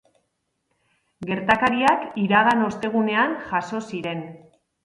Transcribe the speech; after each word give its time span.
Gertakariak 1.29 2.07
iragan 2.23 2.65
ostegunean 2.71 3.39
jazo 3.53 3.87
ziren. 3.93 4.29